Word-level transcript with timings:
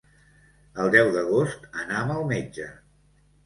El 0.85 0.89
deu 0.95 1.11
d'agost 1.17 1.69
anam 1.85 2.17
al 2.17 2.29
metge. 2.35 2.69